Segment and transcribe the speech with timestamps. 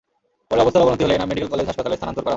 [0.49, 2.29] পরে অবস্থার অবনতি হলে এনাম মেডিকেল কলেজ হাসপাতালে স্থানান্তর করা হয়।